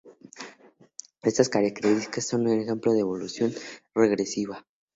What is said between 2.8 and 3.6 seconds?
de evolución